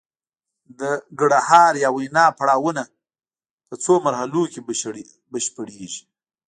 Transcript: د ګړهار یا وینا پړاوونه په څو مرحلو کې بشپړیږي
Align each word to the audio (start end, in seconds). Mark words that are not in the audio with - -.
د 0.79 0.81
ګړهار 1.19 1.73
یا 1.83 1.89
وینا 1.97 2.25
پړاوونه 2.39 2.83
په 3.67 3.75
څو 3.83 3.93
مرحلو 4.05 4.41
کې 4.51 4.59
بشپړیږي 5.33 6.03